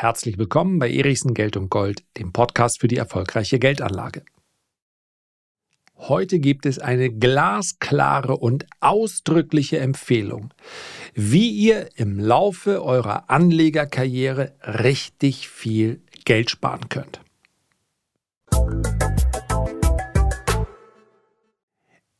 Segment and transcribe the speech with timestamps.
[0.00, 4.22] Herzlich willkommen bei Erichsen Geld und Gold, dem Podcast für die erfolgreiche Geldanlage.
[5.96, 10.54] Heute gibt es eine glasklare und ausdrückliche Empfehlung,
[11.14, 17.20] wie ihr im Laufe eurer Anlegerkarriere richtig viel Geld sparen könnt.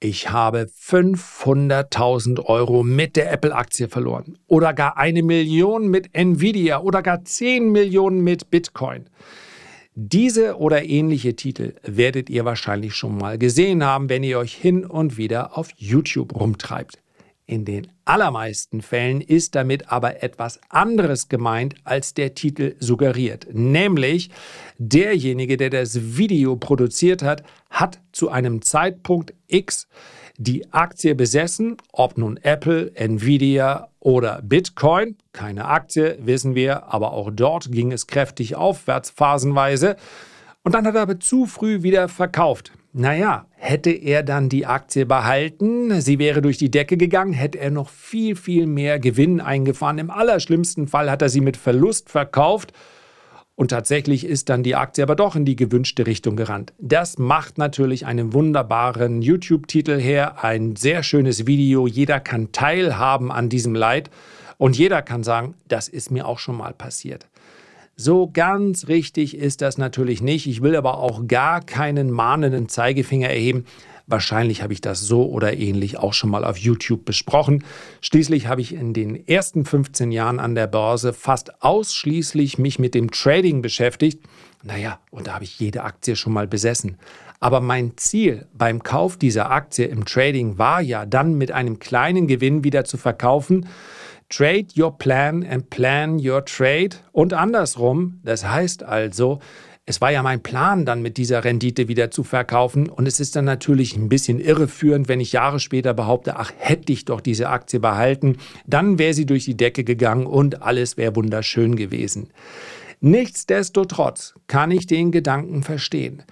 [0.01, 7.03] Ich habe 500.000 Euro mit der Apple-Aktie verloren oder gar eine Million mit Nvidia oder
[7.03, 9.11] gar 10 Millionen mit Bitcoin.
[9.97, 14.87] Diese oder ähnliche Titel werdet ihr wahrscheinlich schon mal gesehen haben, wenn ihr euch hin
[14.87, 17.01] und wieder auf YouTube rumtreibt.
[17.51, 23.47] In den allermeisten Fällen ist damit aber etwas anderes gemeint, als der Titel suggeriert.
[23.51, 24.29] Nämlich,
[24.77, 29.89] derjenige, der das Video produziert hat, hat zu einem Zeitpunkt X
[30.37, 35.17] die Aktie besessen, ob nun Apple, Nvidia oder Bitcoin.
[35.33, 39.97] Keine Aktie, wissen wir, aber auch dort ging es kräftig aufwärts phasenweise.
[40.65, 42.73] Und dann hat er aber zu früh wieder verkauft.
[42.93, 47.71] Naja, hätte er dann die Aktie behalten, sie wäre durch die Decke gegangen, hätte er
[47.71, 49.99] noch viel, viel mehr Gewinn eingefahren.
[49.99, 52.73] Im allerschlimmsten Fall hat er sie mit Verlust verkauft
[53.59, 56.73] und tatsächlich ist dann die Aktie aber doch in die gewünschte Richtung gerannt.
[56.79, 61.87] Das macht natürlich einen wunderbaren YouTube-Titel her, ein sehr schönes Video.
[61.87, 64.11] Jeder kann teilhaben an diesem Leid
[64.59, 67.27] und jeder kann sagen, das ist mir auch schon mal passiert.
[68.01, 70.47] So ganz richtig ist das natürlich nicht.
[70.47, 73.65] Ich will aber auch gar keinen mahnenden Zeigefinger erheben.
[74.07, 77.65] Wahrscheinlich habe ich das so oder ähnlich auch schon mal auf YouTube besprochen.
[78.01, 82.95] Schließlich habe ich in den ersten 15 Jahren an der Börse fast ausschließlich mich mit
[82.95, 84.23] dem Trading beschäftigt.
[84.63, 86.99] Naja, und da habe ich jede Aktie schon mal besessen.
[87.41, 92.29] Aber mein Ziel beim Kauf dieser Aktie im Trading war ja dann mit einem kleinen
[92.29, 93.67] Gewinn wieder zu verkaufen
[94.29, 98.21] Trade your plan and plan your trade und andersrum.
[98.23, 99.41] Das heißt also,
[99.89, 102.91] es war ja mein Plan, dann mit dieser Rendite wieder zu verkaufen.
[102.91, 106.93] Und es ist dann natürlich ein bisschen irreführend, wenn ich Jahre später behaupte, ach, hätte
[106.93, 108.37] ich doch diese Aktie behalten,
[108.67, 112.29] dann wäre sie durch die Decke gegangen und alles wäre wunderschön gewesen.
[113.01, 116.23] Nichtsdestotrotz kann ich den Gedanken verstehen.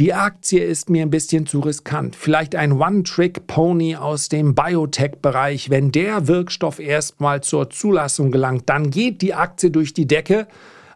[0.00, 2.16] Die Aktie ist mir ein bisschen zu riskant.
[2.16, 5.68] Vielleicht ein One-Trick-Pony aus dem Biotech-Bereich.
[5.68, 10.46] Wenn der Wirkstoff erstmal zur Zulassung gelangt, dann geht die Aktie durch die Decke.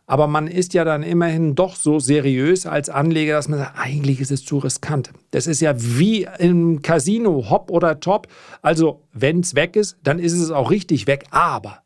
[0.06, 4.22] Aber man ist ja dann immerhin doch so seriös als Anleger, dass man sagt, eigentlich
[4.22, 5.12] ist es zu riskant.
[5.32, 8.28] Das ist ja wie im Casino, hopp oder top.
[8.62, 11.26] Also, wenn es weg ist, dann ist es auch richtig weg.
[11.31, 11.84] Aber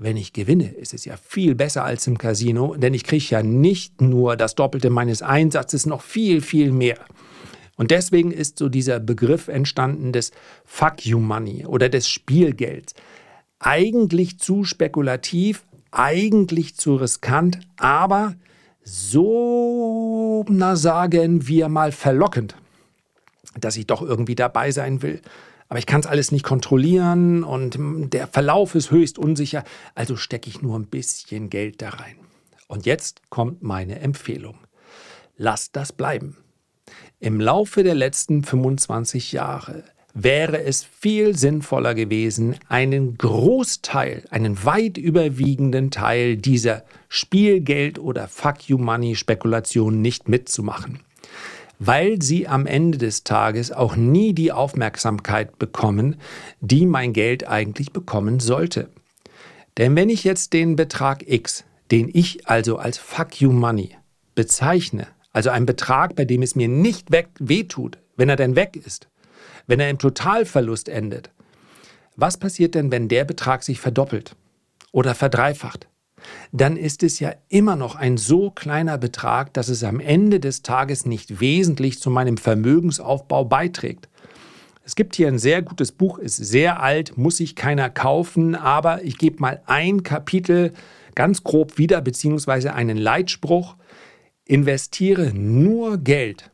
[0.00, 3.42] wenn ich gewinne, ist es ja viel besser als im Casino, denn ich kriege ja
[3.42, 6.96] nicht nur das Doppelte meines Einsatzes, noch viel, viel mehr.
[7.76, 10.32] Und deswegen ist so dieser Begriff entstanden des
[10.64, 12.94] Fuck You Money oder des Spielgelds.
[13.58, 18.36] Eigentlich zu spekulativ, eigentlich zu riskant, aber
[18.82, 22.54] so, na sagen wir mal, verlockend,
[23.60, 25.20] dass ich doch irgendwie dabei sein will
[25.70, 27.78] aber ich kann es alles nicht kontrollieren und
[28.12, 29.62] der Verlauf ist höchst unsicher,
[29.94, 32.16] also stecke ich nur ein bisschen Geld da rein.
[32.66, 34.56] Und jetzt kommt meine Empfehlung.
[35.36, 36.36] Lasst das bleiben.
[37.20, 44.98] Im Laufe der letzten 25 Jahre wäre es viel sinnvoller gewesen, einen Großteil, einen weit
[44.98, 50.98] überwiegenden Teil dieser Spielgeld- oder Fuck-You-Money-Spekulation nicht mitzumachen
[51.80, 56.16] weil sie am Ende des Tages auch nie die Aufmerksamkeit bekommen,
[56.60, 58.90] die mein Geld eigentlich bekommen sollte.
[59.78, 63.96] Denn wenn ich jetzt den Betrag X, den ich also als Fuck You Money
[64.34, 68.76] bezeichne, also ein Betrag, bei dem es mir nicht weg wehtut, wenn er denn weg
[68.76, 69.08] ist,
[69.66, 71.30] wenn er im Totalverlust endet,
[72.14, 74.36] was passiert denn, wenn der Betrag sich verdoppelt
[74.92, 75.88] oder verdreifacht?
[76.52, 80.62] Dann ist es ja immer noch ein so kleiner Betrag, dass es am Ende des
[80.62, 84.08] Tages nicht wesentlich zu meinem Vermögensaufbau beiträgt.
[84.84, 89.04] Es gibt hier ein sehr gutes Buch, ist sehr alt, muss sich keiner kaufen, aber
[89.04, 90.72] ich gebe mal ein Kapitel
[91.14, 93.76] ganz grob wieder, beziehungsweise einen Leitspruch.
[94.46, 96.50] Investiere nur Geld,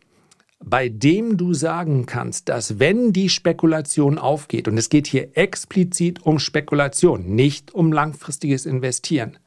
[0.62, 6.26] bei dem du sagen kannst, dass wenn die Spekulation aufgeht, und es geht hier explizit
[6.26, 9.38] um Spekulation, nicht um langfristiges Investieren,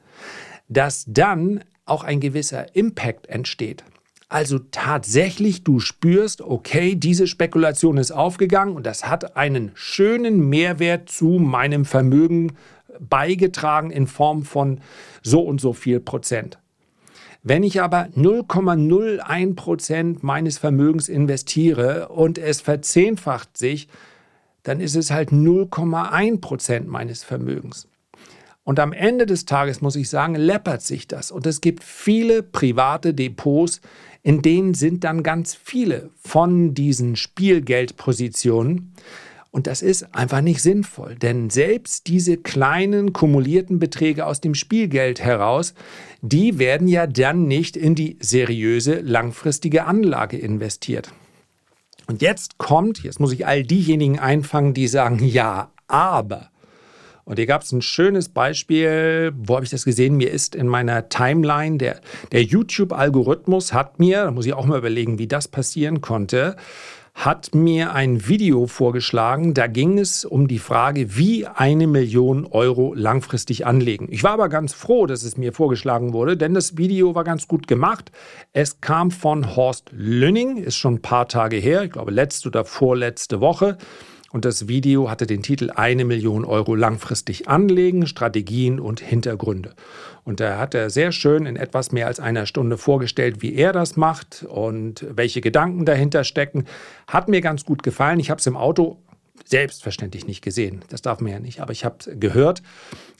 [0.70, 3.84] dass dann auch ein gewisser Impact entsteht.
[4.30, 11.10] Also tatsächlich, du spürst, okay, diese Spekulation ist aufgegangen und das hat einen schönen Mehrwert
[11.10, 12.52] zu meinem Vermögen
[13.00, 14.80] beigetragen in Form von
[15.22, 16.58] so und so viel Prozent.
[17.42, 23.88] Wenn ich aber 0,01 Prozent meines Vermögens investiere und es verzehnfacht sich,
[24.62, 27.88] dann ist es halt 0,1 Prozent meines Vermögens.
[28.64, 31.30] Und am Ende des Tages muss ich sagen, läppert sich das.
[31.30, 33.80] Und es gibt viele private Depots,
[34.22, 38.92] in denen sind dann ganz viele von diesen Spielgeldpositionen.
[39.50, 45.20] Und das ist einfach nicht sinnvoll, denn selbst diese kleinen kumulierten Beträge aus dem Spielgeld
[45.20, 45.74] heraus,
[46.22, 51.12] die werden ja dann nicht in die seriöse langfristige Anlage investiert.
[52.06, 56.49] Und jetzt kommt, jetzt muss ich all diejenigen einfangen, die sagen, ja, aber.
[57.30, 60.16] Und hier gab es ein schönes Beispiel, wo habe ich das gesehen?
[60.16, 62.00] Mir ist in meiner Timeline, der,
[62.32, 66.56] der YouTube-Algorithmus hat mir, da muss ich auch mal überlegen, wie das passieren konnte,
[67.14, 69.54] hat mir ein Video vorgeschlagen.
[69.54, 74.08] Da ging es um die Frage, wie eine Million Euro langfristig anlegen.
[74.10, 77.46] Ich war aber ganz froh, dass es mir vorgeschlagen wurde, denn das Video war ganz
[77.46, 78.10] gut gemacht.
[78.52, 82.64] Es kam von Horst Lünning, ist schon ein paar Tage her, ich glaube letzte oder
[82.64, 83.78] vorletzte Woche.
[84.32, 89.74] Und das Video hatte den Titel Eine Million Euro langfristig anlegen, Strategien und Hintergründe.
[90.24, 93.72] Und da hat er sehr schön in etwas mehr als einer Stunde vorgestellt, wie er
[93.72, 96.66] das macht und welche Gedanken dahinter stecken.
[97.08, 98.20] Hat mir ganz gut gefallen.
[98.20, 98.98] Ich habe es im Auto
[99.44, 100.82] selbstverständlich nicht gesehen.
[100.90, 101.60] Das darf man ja nicht.
[101.60, 102.62] Aber ich habe gehört,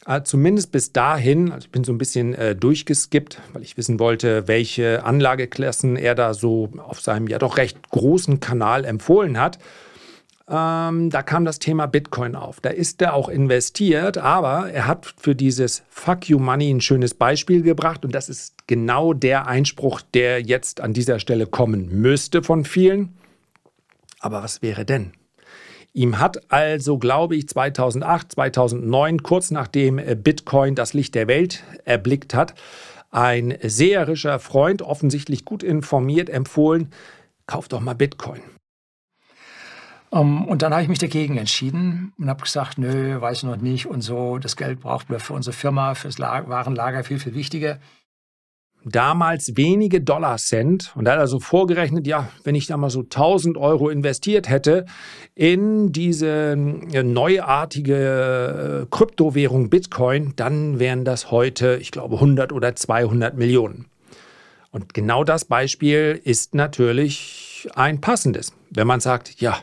[0.07, 3.99] äh, zumindest bis dahin, also ich bin so ein bisschen äh, durchgeskippt, weil ich wissen
[3.99, 9.59] wollte, welche Anlageklassen er da so auf seinem ja doch recht großen Kanal empfohlen hat.
[10.51, 12.61] Ähm, da kam das Thema Bitcoin auf.
[12.61, 17.15] Da ist er auch investiert, aber er hat für dieses Fuck You Money ein schönes
[17.15, 22.43] Beispiel gebracht und das ist genau der Einspruch, der jetzt an dieser Stelle kommen müsste
[22.43, 23.17] von vielen.
[24.19, 25.13] Aber was wäre denn?
[25.93, 32.35] Ihm hat also, glaube ich, 2008, 2009, kurz nachdem Bitcoin das Licht der Welt erblickt
[32.35, 32.55] hat,
[33.11, 36.91] ein seherischer Freund, offensichtlich gut informiert, empfohlen,
[37.47, 38.41] kauf doch mal Bitcoin.
[40.13, 43.57] Um, ähm, und dann habe ich mich dagegen entschieden und habe gesagt, nö, weiß noch
[43.57, 47.79] nicht und so, das Geld braucht wir für unsere Firma, fürs Warenlager viel, viel wichtiger.
[48.85, 53.01] Damals wenige Dollar Cent und er hat also vorgerechnet, ja, wenn ich da mal so
[53.01, 54.87] 1000 Euro investiert hätte
[55.35, 56.53] in diese
[56.93, 63.85] äh, neuartige äh, Kryptowährung Bitcoin, dann wären das heute, ich glaube, 100 oder 200 Millionen.
[64.71, 68.55] Und genau das Beispiel ist natürlich ein passendes.
[68.71, 69.59] Wenn man sagt, ja,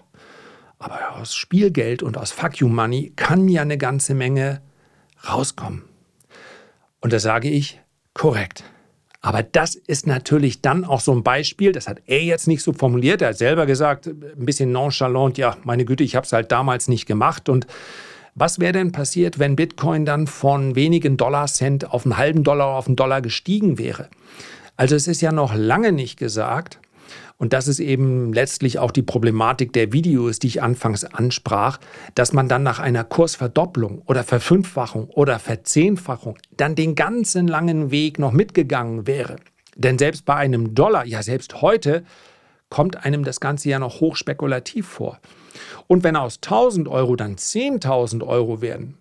[0.80, 4.62] aber aus Spielgeld und aus Fuck You Money kann ja eine ganze Menge
[5.28, 5.84] rauskommen.
[7.02, 7.80] Und da sage ich,
[8.14, 8.64] korrekt.
[9.22, 12.72] Aber das ist natürlich dann auch so ein Beispiel, das hat er jetzt nicht so
[12.72, 16.52] formuliert, er hat selber gesagt, ein bisschen nonchalant, ja, meine Güte, ich habe es halt
[16.52, 17.50] damals nicht gemacht.
[17.50, 17.68] Und
[18.36, 22.68] was wäre denn passiert, wenn Bitcoin dann von wenigen Dollar Cent auf einen halben Dollar
[22.68, 24.10] auf einen Dollar gestiegen wäre?
[24.76, 26.80] Also es ist ja noch lange nicht gesagt,
[27.38, 31.80] und das ist eben letztlich auch die Problematik der Videos, die ich anfangs ansprach,
[32.16, 38.20] dass man dann nach einer Kursverdopplung oder Verfünffachung oder Verzehnfachung dann den ganzen langen Weg
[38.20, 39.38] noch mitgegangen wäre.
[39.76, 42.04] Denn selbst bei einem Dollar, ja selbst heute,
[42.70, 45.20] kommt einem das Ganze ja noch hochspekulativ vor.
[45.88, 48.98] Und wenn aus 1000 Euro dann 10.000 Euro werden,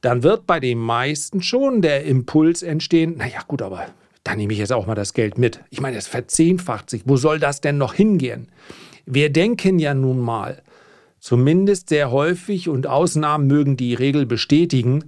[0.00, 3.86] dann wird bei den meisten schon der Impuls entstehen, naja gut, aber
[4.28, 5.60] da nehme ich jetzt auch mal das Geld mit.
[5.70, 7.02] Ich meine, es verzehnfacht sich.
[7.06, 8.48] Wo soll das denn noch hingehen?
[9.06, 10.62] Wir denken ja nun mal,
[11.18, 15.04] zumindest sehr häufig und Ausnahmen mögen die Regel bestätigen,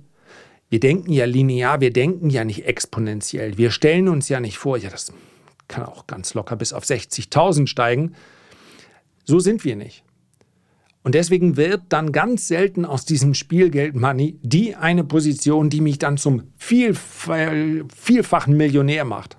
[0.71, 3.59] wir denken ja linear, wir denken ja nicht exponentiell.
[3.59, 5.13] Wir stellen uns ja nicht vor, ja, das
[5.69, 8.15] kann auch ganz locker bis auf 60.000 steigen.
[9.25, 10.03] So sind wir nicht.
[11.03, 15.99] Und deswegen wird dann ganz selten aus diesem Spielgeld Money die eine Position, die mich
[15.99, 19.39] dann zum vielfachen Millionär macht.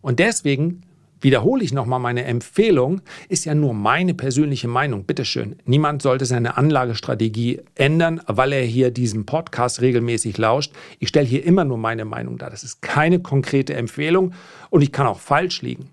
[0.00, 0.82] Und deswegen
[1.20, 5.04] wiederhole ich nochmal meine Empfehlung, ist ja nur meine persönliche Meinung.
[5.04, 10.72] Bitteschön, niemand sollte seine Anlagestrategie ändern, weil er hier diesen Podcast regelmäßig lauscht.
[11.00, 12.50] Ich stelle hier immer nur meine Meinung dar.
[12.50, 14.32] Das ist keine konkrete Empfehlung
[14.70, 15.90] und ich kann auch falsch liegen.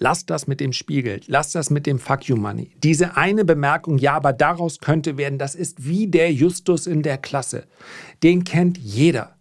[0.00, 2.70] Lass das mit dem Spiegel, lass das mit dem Fuck You Money.
[2.84, 7.18] Diese eine Bemerkung, ja, aber daraus könnte werden, das ist wie der Justus in der
[7.18, 7.64] Klasse.
[8.22, 9.34] Den kennt jeder.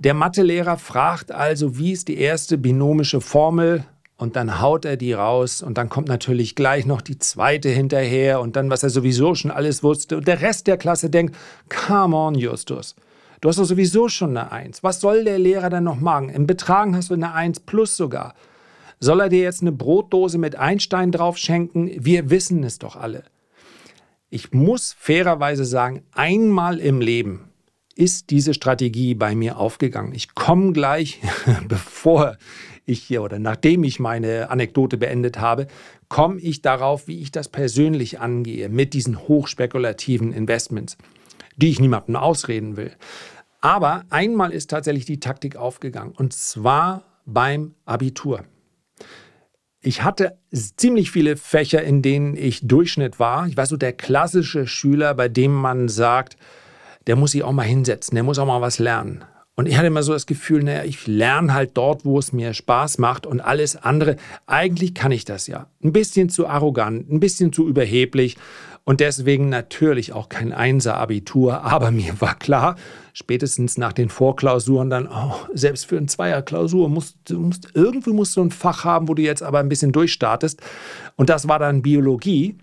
[0.00, 3.84] Der Mathelehrer fragt also, wie ist die erste binomische Formel?
[4.16, 8.40] Und dann haut er die raus und dann kommt natürlich gleich noch die zweite hinterher
[8.40, 10.16] und dann, was er sowieso schon alles wusste.
[10.16, 11.36] Und der Rest der Klasse denkt,
[11.68, 12.94] come on, Justus.
[13.40, 14.82] Du hast doch sowieso schon eine Eins.
[14.82, 16.30] Was soll der Lehrer dann noch machen?
[16.30, 18.34] Im Betragen hast du eine Eins plus sogar.
[19.00, 21.90] Soll er dir jetzt eine Brotdose mit Einstein drauf schenken?
[22.04, 23.24] Wir wissen es doch alle.
[24.30, 27.50] Ich muss fairerweise sagen, einmal im Leben
[27.94, 30.14] ist diese Strategie bei mir aufgegangen.
[30.14, 31.20] Ich komme gleich,
[31.68, 32.36] bevor
[32.86, 35.68] ich hier oder nachdem ich meine Anekdote beendet habe,
[36.08, 40.96] komme ich darauf, wie ich das persönlich angehe mit diesen hochspekulativen Investments,
[41.56, 42.92] die ich niemandem ausreden will.
[43.60, 48.44] Aber einmal ist tatsächlich die Taktik aufgegangen und zwar beim Abitur.
[49.86, 53.46] Ich hatte ziemlich viele Fächer, in denen ich Durchschnitt war.
[53.46, 56.38] Ich war so der klassische Schüler, bei dem man sagt,
[57.06, 59.24] der muss sich auch mal hinsetzen, der muss auch mal was lernen.
[59.56, 62.54] Und ich hatte immer so das Gefühl, naja, ich lerne halt dort, wo es mir
[62.54, 64.16] Spaß macht und alles andere.
[64.46, 65.66] Eigentlich kann ich das ja.
[65.82, 68.38] Ein bisschen zu arrogant, ein bisschen zu überheblich
[68.84, 71.62] und deswegen natürlich auch kein Einser-Abitur.
[71.62, 72.76] Aber mir war klar,
[73.14, 78.42] spätestens nach den Vorklausuren dann, oh, selbst für eine Zweierklausur musst musst, irgendwie musst du
[78.42, 80.60] ein Fach haben, wo du jetzt aber ein bisschen durchstartest.
[81.16, 82.58] Und das war dann Biologie.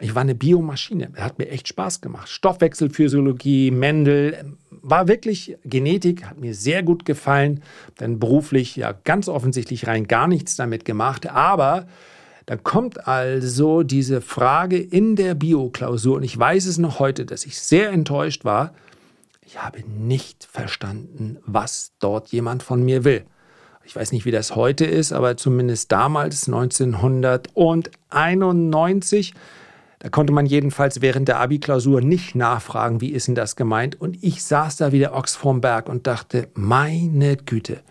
[0.00, 1.10] Ich war eine Biomaschine.
[1.16, 2.28] Hat mir echt Spaß gemacht.
[2.28, 7.62] Stoffwechselphysiologie, Mendel, war wirklich Genetik, hat mir sehr gut gefallen.
[7.96, 11.28] Dann beruflich ja ganz offensichtlich rein gar nichts damit gemacht.
[11.28, 11.88] Aber
[12.44, 16.16] da kommt also diese Frage in der Bioklausur.
[16.16, 18.72] Und ich weiß es noch heute, dass ich sehr enttäuscht war.
[19.48, 23.24] Ich habe nicht verstanden, was dort jemand von mir will.
[23.84, 29.34] Ich weiß nicht, wie das heute ist, aber zumindest damals, 1991,
[30.00, 34.00] da konnte man jedenfalls während der Abi-Klausur nicht nachfragen, wie ist denn das gemeint.
[34.00, 37.82] Und ich saß da wie der Ochs vorm Berg und dachte, meine Güte,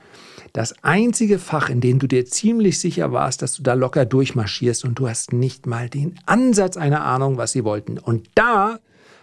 [0.51, 4.83] das einzige Fach, in dem du dir ziemlich sicher warst, dass du da locker durchmarschierst
[4.83, 7.97] und du hast nicht mal den Ansatz einer Ahnung, was sie wollten.
[7.97, 8.79] Und da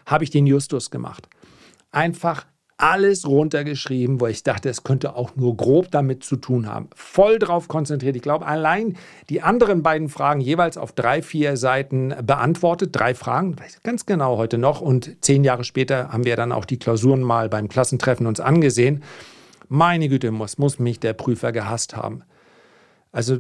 [0.07, 1.29] habe ich den Justus gemacht.
[1.93, 2.47] Einfach
[2.83, 6.91] alles runtergeschrieben, wo ich dachte, es könnte auch nur grob damit zu tun haben.
[6.97, 8.17] Voll drauf konzentriert.
[8.17, 8.97] Ich glaube, allein
[9.29, 12.91] die anderen beiden Fragen jeweils auf drei, vier Seiten beantwortet.
[12.93, 14.81] Drei Fragen, ganz genau heute noch.
[14.81, 19.05] Und zehn Jahre später haben wir dann auch die Klausuren mal beim Klassentreffen uns angesehen.
[19.69, 22.25] Meine Güte, muss, muss mich der Prüfer gehasst haben.
[23.13, 23.39] Also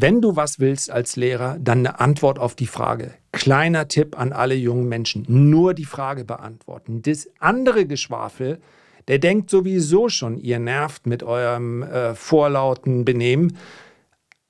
[0.00, 3.14] wenn du was willst als Lehrer, dann eine Antwort auf die Frage.
[3.32, 7.02] Kleiner Tipp an alle jungen Menschen, nur die Frage beantworten.
[7.02, 8.60] Das andere Geschwafel,
[9.08, 13.56] der denkt sowieso schon, ihr nervt mit eurem äh, vorlauten Benehmen.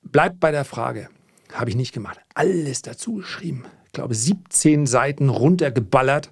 [0.03, 1.09] Bleibt bei der Frage.
[1.51, 2.19] Habe ich nicht gemacht.
[2.35, 3.63] Alles dazu geschrieben.
[3.87, 6.31] Ich glaube, 17 Seiten runtergeballert.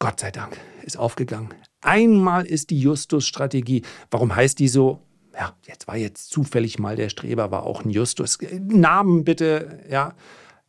[0.00, 1.54] Gott sei Dank ist aufgegangen.
[1.80, 3.82] Einmal ist die Justus-Strategie.
[4.10, 5.05] Warum heißt die so?
[5.38, 8.38] Ja, jetzt war jetzt zufällig mal der Streber, war auch ein Justus.
[8.52, 10.14] Namen bitte, ja.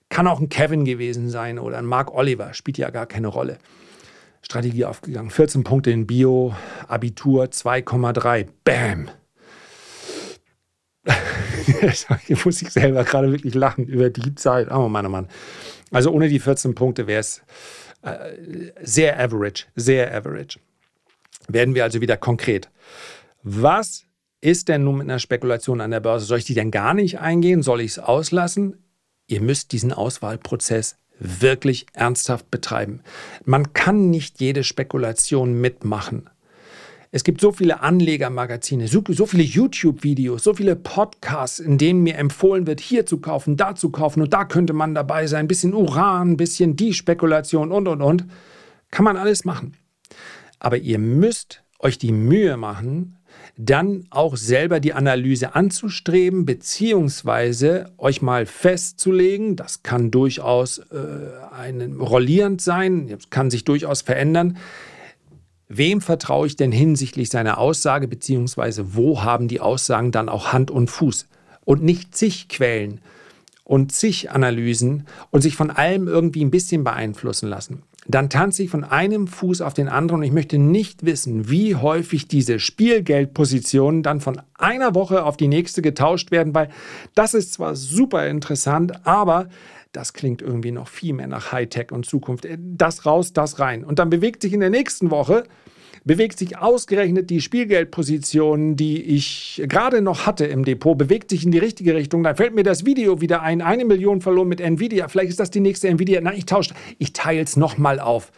[0.10, 3.58] Kann auch ein Kevin gewesen sein oder ein Mark Oliver, spielt ja gar keine Rolle.
[4.42, 5.30] Strategie aufgegangen.
[5.30, 6.56] 14 Punkte in Bio,
[6.88, 8.48] Abitur 2,3.
[8.64, 9.10] Bam!
[12.26, 14.72] Hier muss ich selber gerade wirklich lachen über die Zeit.
[14.72, 15.28] Oh Mann, oh Mann.
[15.92, 17.42] Also ohne die 14 Punkte wäre es
[18.04, 20.60] äh, sehr average, sehr average.
[21.48, 22.70] Werden wir also wieder konkret.
[23.44, 24.07] Was
[24.42, 26.26] ist denn nun mit einer Spekulation an der Börse?
[26.26, 27.64] Soll ich die denn gar nicht eingehen?
[27.64, 28.78] Soll ich es auslassen?
[29.28, 33.02] Ihr müsst diesen Auswahlprozess wirklich ernsthaft betreiben.
[33.46, 36.30] Man kann nicht jede Spekulation mitmachen.
[37.12, 42.16] Es gibt so viele Anlegermagazine, so, so viele YouTube-Videos, so viele Podcasts, in denen mir
[42.18, 45.46] empfohlen wird, hier zu kaufen, da zu kaufen und da könnte man dabei sein.
[45.46, 48.26] Ein bisschen Uran, ein bisschen die Spekulation und, und, und.
[48.92, 49.74] Kann man alles machen.
[50.60, 53.17] Aber ihr müsst euch die Mühe machen,
[53.58, 60.84] dann auch selber die Analyse anzustreben, beziehungsweise euch mal festzulegen, das kann durchaus äh,
[61.52, 64.58] ein rollierend sein, kann sich durchaus verändern.
[65.70, 70.70] Wem vertraue ich denn hinsichtlich seiner Aussage, beziehungsweise wo haben die Aussagen dann auch Hand
[70.72, 71.28] und Fuß?
[71.66, 73.02] Und nicht zig Quellen
[73.66, 78.70] und zig Analysen und sich von allem irgendwie ein bisschen beeinflussen lassen dann tanze ich
[78.70, 84.02] von einem Fuß auf den anderen und ich möchte nicht wissen, wie häufig diese Spielgeldpositionen
[84.02, 86.70] dann von einer Woche auf die nächste getauscht werden, weil
[87.16, 89.50] das ist zwar super interessant, aber
[89.92, 92.48] das klingt irgendwie noch viel mehr nach Hightech und Zukunft.
[92.58, 93.84] Das raus, das rein.
[93.84, 95.44] Und dann bewegt sich in der nächsten Woche
[96.08, 101.52] bewegt sich ausgerechnet die Spielgeldposition, die ich gerade noch hatte im Depot, bewegt sich in
[101.52, 102.24] die richtige Richtung.
[102.24, 103.62] Dann fällt mir das Video wieder ein.
[103.62, 105.10] Eine Million verloren mit Nvidia.
[105.10, 106.22] Vielleicht ist das die nächste Nvidia.
[106.22, 106.74] Nein, ich tausche.
[106.98, 108.32] Ich teile es nochmal auf.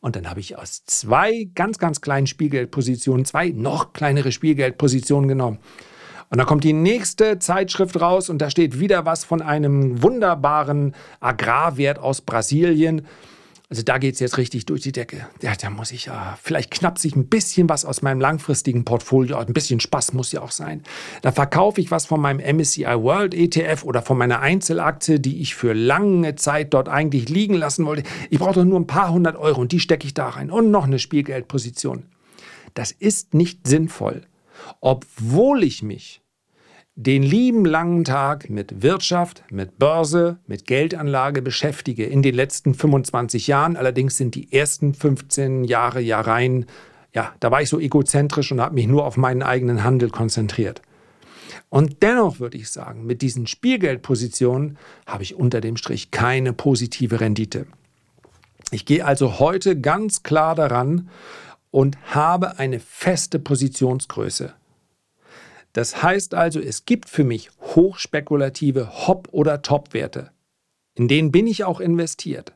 [0.00, 5.60] Und dann habe ich aus zwei ganz, ganz kleinen Spielgeldpositionen zwei noch kleinere Spielgeldpositionen genommen.
[6.28, 10.94] Und dann kommt die nächste Zeitschrift raus und da steht wieder was von einem wunderbaren
[11.20, 13.06] Agrarwert aus Brasilien.
[13.72, 15.26] Also da geht es jetzt richtig durch die Decke.
[15.40, 19.38] Ja, da muss ich ja, vielleicht knappt sich ein bisschen was aus meinem langfristigen Portfolio.
[19.38, 20.82] Ein bisschen Spaß muss ja auch sein.
[21.22, 25.54] Da verkaufe ich was von meinem MSCI World ETF oder von meiner Einzelaktie, die ich
[25.54, 28.02] für lange Zeit dort eigentlich liegen lassen wollte.
[28.28, 30.50] Ich brauche doch nur ein paar hundert Euro und die stecke ich da rein.
[30.50, 32.04] Und noch eine Spielgeldposition.
[32.74, 34.26] Das ist nicht sinnvoll.
[34.82, 36.21] Obwohl ich mich
[36.94, 43.46] den lieben langen Tag mit Wirtschaft, mit Börse, mit Geldanlage beschäftige in den letzten 25
[43.46, 43.76] Jahren.
[43.76, 46.66] Allerdings sind die ersten 15 Jahre ja rein
[47.14, 50.82] ja, da war ich so egozentrisch und habe mich nur auf meinen eigenen Handel konzentriert.
[51.68, 57.20] Und dennoch würde ich sagen, mit diesen Spielgeldpositionen habe ich unter dem Strich keine positive
[57.20, 57.66] Rendite.
[58.70, 61.10] Ich gehe also heute ganz klar daran
[61.70, 64.54] und habe eine feste Positionsgröße.
[65.72, 70.30] Das heißt also, es gibt für mich hochspekulative Hop- oder Top-Werte.
[70.94, 72.52] In denen bin ich auch investiert.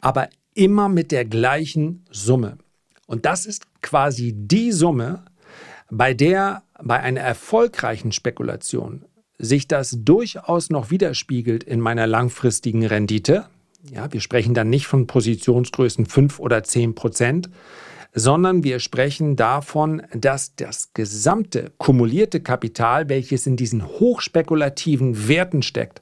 [0.00, 2.58] Aber immer mit der gleichen Summe.
[3.06, 5.24] Und das ist quasi die Summe,
[5.90, 9.04] bei der bei einer erfolgreichen Spekulation
[9.38, 13.46] sich das durchaus noch widerspiegelt in meiner langfristigen Rendite.
[13.90, 17.50] Ja, wir sprechen dann nicht von Positionsgrößen 5 oder 10 Prozent,
[18.12, 26.00] sondern wir sprechen davon, dass das gesamte kumulierte Kapital, welches in diesen hochspekulativen Werten steckt,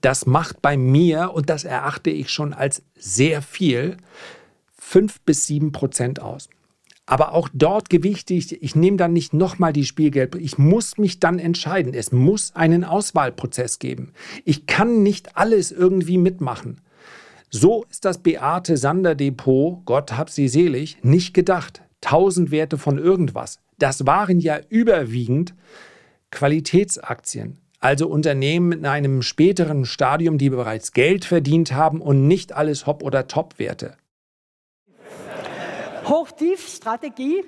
[0.00, 3.96] das macht bei mir, und das erachte ich schon als sehr viel,
[4.78, 6.50] 5 bis 7 Prozent aus.
[7.06, 10.34] Aber auch dort gewichtig, ich nehme dann nicht nochmal die Spielgeld.
[10.36, 11.92] Ich muss mich dann entscheiden.
[11.92, 14.12] Es muss einen Auswahlprozess geben.
[14.44, 16.80] Ich kann nicht alles irgendwie mitmachen.
[17.50, 21.82] So ist das Beate Sander Depot, Gott hab sie selig, nicht gedacht.
[22.00, 23.60] Tausend Werte von irgendwas.
[23.78, 25.54] Das waren ja überwiegend
[26.30, 27.58] Qualitätsaktien.
[27.80, 33.02] Also Unternehmen in einem späteren Stadium, die bereits Geld verdient haben und nicht alles Hop-
[33.02, 33.96] oder Top-Werte.
[36.06, 37.44] Hoch-Tief-Strategie,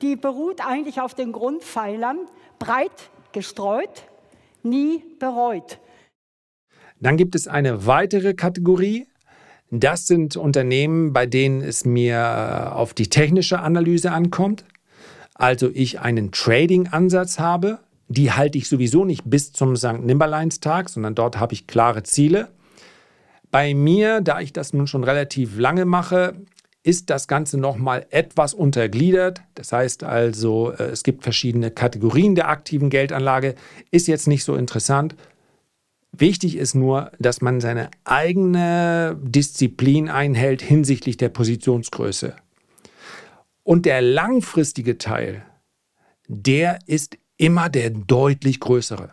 [0.00, 2.18] die beruht eigentlich auf den Grundpfeilern
[2.58, 4.04] breit gestreut,
[4.62, 5.78] nie bereut.
[7.00, 9.06] Dann gibt es eine weitere Kategorie.
[9.70, 14.64] Das sind Unternehmen, bei denen es mir äh, auf die technische Analyse ankommt.
[15.34, 17.78] Also ich einen Trading-Ansatz habe.
[18.08, 20.00] Die halte ich sowieso nicht bis zum St.
[20.00, 22.48] Nimmerleins-Tag, sondern dort habe ich klare Ziele.
[23.52, 26.34] Bei mir, da ich das nun schon relativ lange mache,
[26.82, 29.42] ist das Ganze nochmal etwas untergliedert.
[29.54, 33.54] Das heißt also, äh, es gibt verschiedene Kategorien der aktiven Geldanlage.
[33.90, 35.14] Ist jetzt nicht so interessant.
[36.12, 42.34] Wichtig ist nur, dass man seine eigene Disziplin einhält hinsichtlich der Positionsgröße.
[43.62, 45.44] Und der langfristige Teil,
[46.26, 49.12] der ist immer der deutlich größere.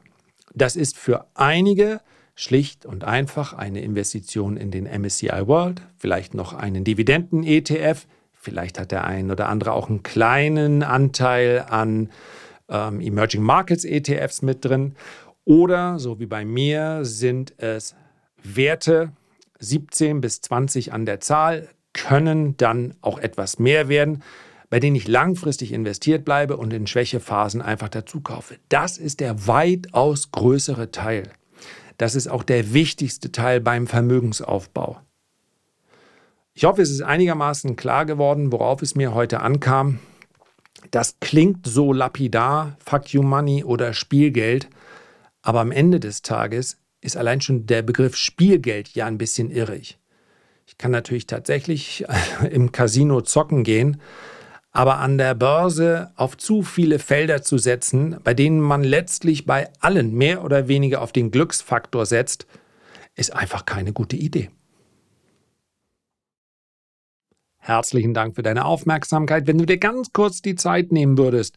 [0.53, 2.01] Das ist für einige
[2.35, 8.91] schlicht und einfach eine Investition in den MSCI World, vielleicht noch einen Dividenden-ETF, vielleicht hat
[8.91, 12.09] der ein oder andere auch einen kleinen Anteil an
[12.69, 14.95] ähm, Emerging Markets ETFs mit drin.
[15.47, 17.95] Oder, so wie bei mir, sind es
[18.43, 19.13] Werte
[19.59, 24.23] 17 bis 20 an der Zahl, können dann auch etwas mehr werden,
[24.69, 28.57] bei denen ich langfristig investiert bleibe und in Schwächephasen einfach dazu kaufe.
[28.67, 31.31] Das ist der weitaus größere Teil.
[31.97, 34.99] Das ist auch der wichtigste Teil beim Vermögensaufbau.
[36.55, 39.99] Ich hoffe, es ist einigermaßen klar geworden, worauf es mir heute ankam.
[40.91, 44.67] Das klingt so lapidar, Fuck You Money oder Spielgeld,
[45.47, 49.97] aber am Ende des Tages ist allein schon der Begriff Spielgeld ja ein bisschen irrig.
[50.65, 52.03] Ich kann natürlich tatsächlich
[52.51, 54.01] im Casino zocken gehen,
[54.73, 59.69] aber an der Börse auf zu viele Felder zu setzen, bei denen man letztlich bei
[59.79, 62.45] allen mehr oder weniger auf den Glücksfaktor setzt,
[63.15, 64.49] ist einfach keine gute Idee.
[67.67, 69.45] Herzlichen Dank für deine Aufmerksamkeit.
[69.45, 71.53] Wenn du dir ganz kurz die Zeit nehmen würdest,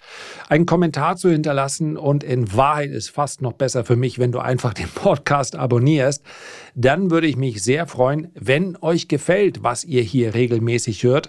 [0.48, 4.40] einen Kommentar zu hinterlassen und in Wahrheit ist fast noch besser für mich, wenn du
[4.40, 6.24] einfach den Podcast abonnierst,
[6.74, 11.28] dann würde ich mich sehr freuen, wenn euch gefällt, was ihr hier regelmäßig hört.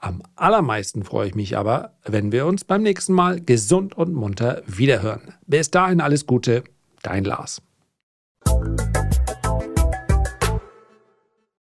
[0.00, 4.62] Am allermeisten freue ich mich aber, wenn wir uns beim nächsten Mal gesund und munter
[4.66, 5.34] wiederhören.
[5.46, 6.64] Bis dahin alles Gute,
[7.02, 7.60] dein Lars.